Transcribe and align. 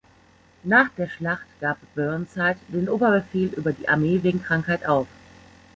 Nach 0.63 0.89
der 0.97 1.07
Schlacht 1.07 1.45
gab 1.59 1.77
Burnside 1.93 2.57
den 2.69 2.89
Oberbefehl 2.89 3.49
über 3.53 3.71
die 3.71 3.87
Armee 3.87 4.23
wegen 4.23 4.41
Krankheit 4.41 4.83
auf. 4.87 5.05